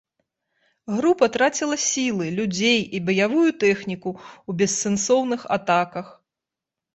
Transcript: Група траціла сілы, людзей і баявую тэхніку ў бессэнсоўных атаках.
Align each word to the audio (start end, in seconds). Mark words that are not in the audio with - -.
Група 0.93 1.27
траціла 1.35 1.77
сілы, 1.87 2.25
людзей 2.39 2.79
і 2.97 3.03
баявую 3.09 3.45
тэхніку 3.65 4.09
ў 4.23 4.51
бессэнсоўных 4.63 5.41
атаках. 5.59 6.07